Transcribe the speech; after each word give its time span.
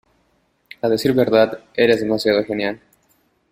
A 0.81 0.89
decir 0.89 1.13
verdad, 1.13 1.59
eres 1.75 1.99
demasiado 2.01 2.43
genial. 2.43 2.79